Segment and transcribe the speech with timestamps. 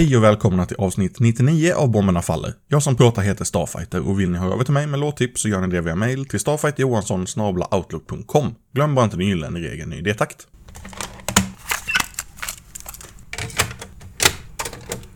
[0.00, 2.54] Hej och välkomna till avsnitt 99 av Bomberna Faller.
[2.68, 5.48] Jag som pratar heter Starfighter och vill ni höra över till mig med låttips så
[5.48, 8.54] gör ni det via mail till StarfighterJohansson.outlook.com.
[8.72, 10.46] Glöm bara inte den gyllene regeln i idétakt.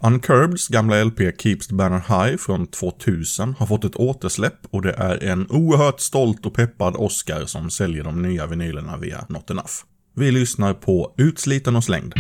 [0.01, 4.93] Uncurbeds gamla LP Keeps the Banner High från 2000 har fått ett återsläpp och det
[4.93, 9.73] är en oerhört stolt och peppad Oscar som säljer de nya vinylerna via Not Enough.
[10.17, 12.15] Vi lyssnar på Utsliten och slängd.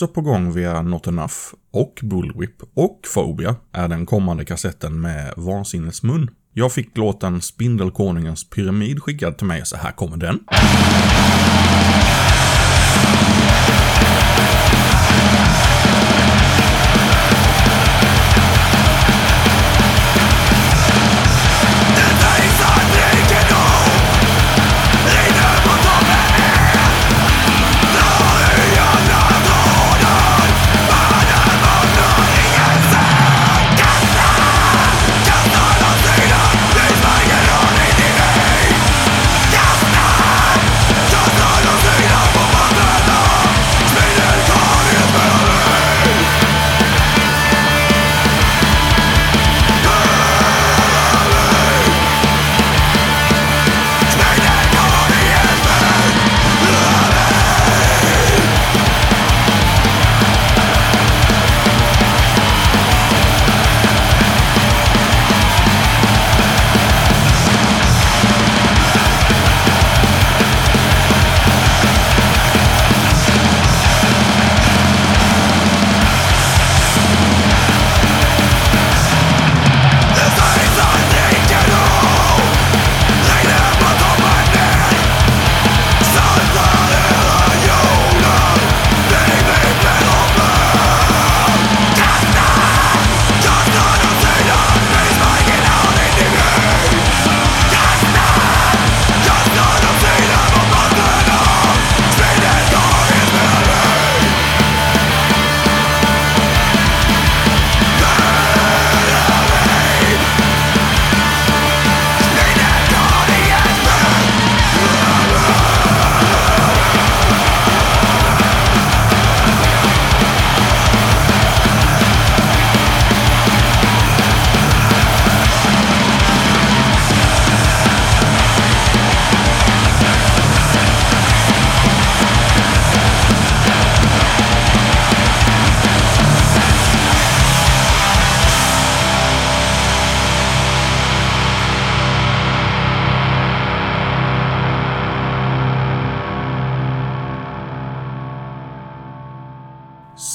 [0.00, 1.34] Också på gång via Not Enough
[1.72, 6.30] och Bullwhip och Phobia är den kommande kassetten med Vansinnesmun.
[6.52, 10.40] Jag fick låten Spindelkonungens pyramid skickad till mig, så här kommer den.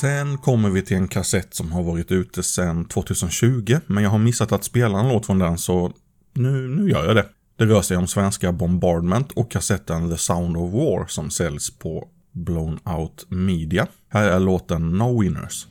[0.06, 4.18] Sen kommer vi till en kassett som har varit ute sedan 2020, men jag har
[4.18, 5.92] missat att spela en låt från den så
[6.34, 7.25] nu, nu gör jag det.
[7.57, 12.07] Det rör sig om svenska Bombardment och kassetten The Sound of War som säljs på
[12.31, 13.88] Blown Out Media.
[14.10, 15.68] Här är låten No Winners.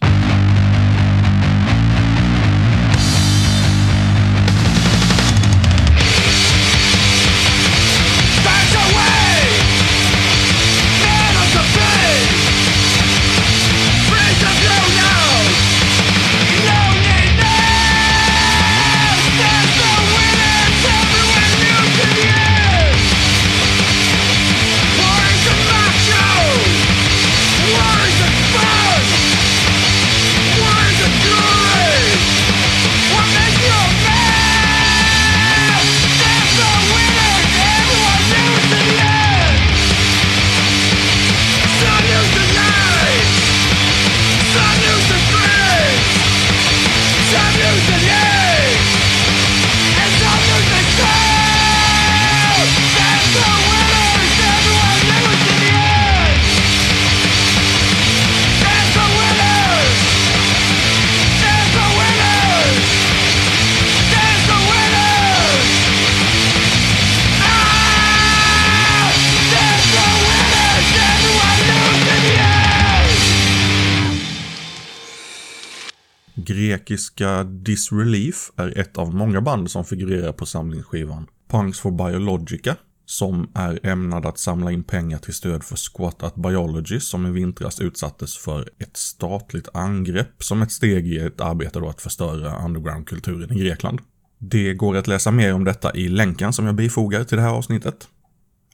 [76.85, 81.27] Grekiska Disrelief är ett av många band som figurerar på samlingsskivan.
[81.51, 82.77] Punks for Biologica,
[83.07, 87.31] som är ämnad att samla in pengar till stöd för Squat at Biology som i
[87.31, 92.65] vintras utsattes för ett statligt angrepp som ett steg i ett arbete då att förstöra
[92.65, 94.01] undergroundkulturen i Grekland.
[94.39, 97.55] Det går att läsa mer om detta i länken som jag bifogar till det här
[97.55, 98.09] avsnittet.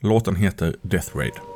[0.00, 1.49] Låten heter Death Raid.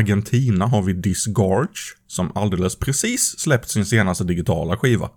[0.00, 5.10] Argentina har vi Disgorge, som alldeles precis släppt sin senaste digitala skiva.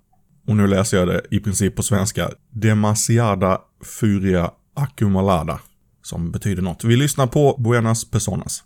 [0.47, 2.29] Och nu läser jag det i princip på svenska.
[2.51, 3.61] Demasiada
[3.99, 5.59] Furia Accumulada.
[6.01, 6.83] Som betyder något.
[6.83, 8.63] Vi lyssnar på Buenas Personas.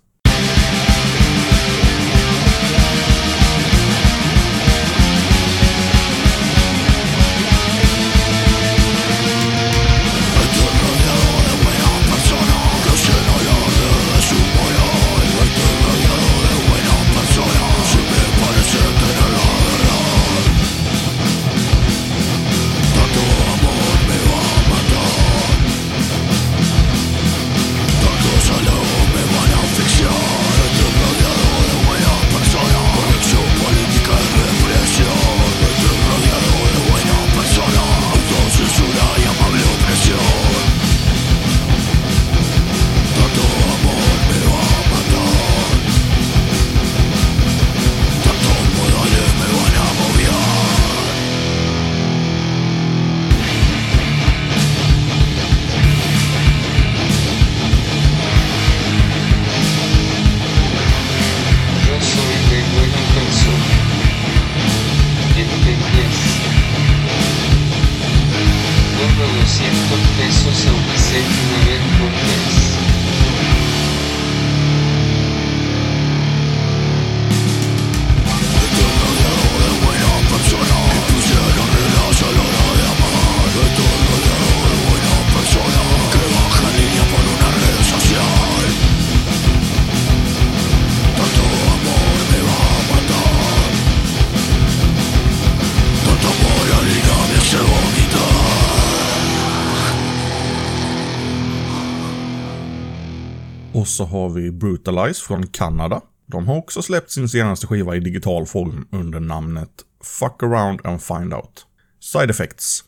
[103.77, 106.01] Och så har vi Brutalize från Kanada.
[106.25, 109.69] De har också släppt sin senaste skiva i digital form under namnet
[110.03, 111.65] Fuck around and find out.
[111.99, 112.83] Side effects.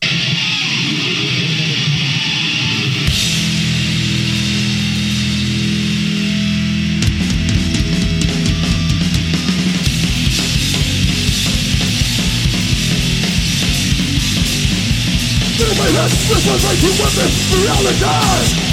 [15.58, 18.69] Through my head, this was like two weapons, reality!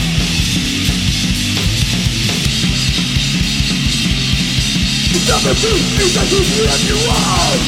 [5.07, 5.71] Never do
[6.03, 7.61] is that you let you out!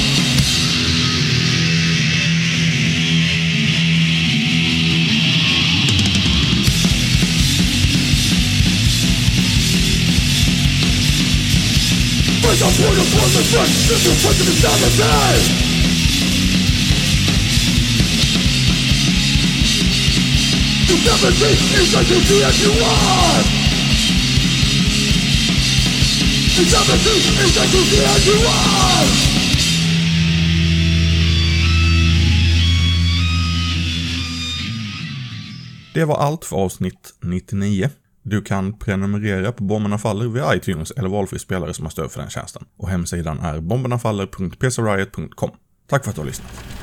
[12.42, 15.70] Break up point of one, the front, this is what the insanity!
[20.88, 23.69] You never see is that you see as you are!
[26.60, 26.72] You is
[27.56, 29.08] that you see as you are!
[35.94, 37.90] Det var allt för avsnitt 99.
[38.24, 42.22] Du kan prenumerera på Bomberna Faller via iTunes eller valfri spelare som har stöd för
[42.22, 42.66] den tjänsten.
[42.78, 45.52] Och hemsidan är bombernafaller.pcriot.com.
[45.90, 46.79] Tack för att du har lyssnat.